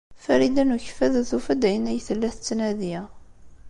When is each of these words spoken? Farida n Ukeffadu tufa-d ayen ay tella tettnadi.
Farida 0.23 0.63
n 0.63 0.73
Ukeffadu 0.75 1.19
tufa-d 1.29 1.61
ayen 1.69 1.89
ay 1.91 1.99
tella 2.07 2.29
tettnadi. 2.35 2.97